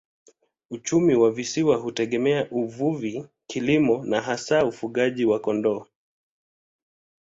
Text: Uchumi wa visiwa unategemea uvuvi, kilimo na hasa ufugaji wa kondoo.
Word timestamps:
Uchumi 0.69 1.15
wa 1.15 1.31
visiwa 1.31 1.79
unategemea 1.81 2.47
uvuvi, 2.51 3.27
kilimo 3.47 4.05
na 4.05 4.21
hasa 4.21 4.65
ufugaji 4.65 5.25
wa 5.25 5.39
kondoo. 5.39 5.85